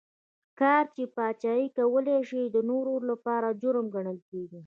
ښکار 0.49 0.83
چې 0.95 1.03
پاچا 1.15 1.53
یې 1.59 1.67
کولای 1.77 2.19
شي 2.29 2.41
د 2.45 2.57
نورو 2.69 2.93
لپاره 3.09 3.47
جرم 3.61 3.85
ګڼل 3.95 4.17
کېږي. 4.29 4.59